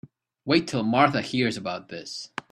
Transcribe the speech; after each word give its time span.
Wait 0.45 0.67
till 0.67 0.81
Martha 0.81 1.21
hears 1.21 1.55
about 1.57 1.89
this. 1.89 2.31